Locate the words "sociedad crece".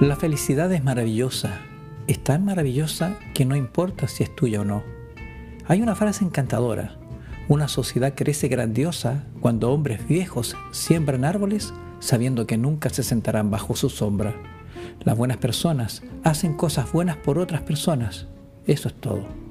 7.68-8.48